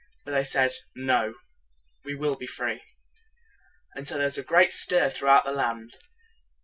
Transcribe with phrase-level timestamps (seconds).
[0.25, 1.35] But they said, "No:
[2.03, 2.81] we will be free."
[3.93, 5.93] And so there was a great stir through out all the land.